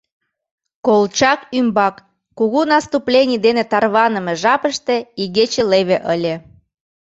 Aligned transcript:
Колчак 0.85 1.39
ӱмбак 1.57 1.95
кугу 2.37 2.61
наступлений 2.73 3.41
дене 3.45 3.63
тарваныме 3.71 4.33
жапыште 4.41 4.95
игече 5.21 5.63
леве 5.71 5.97
ыле. 6.13 6.35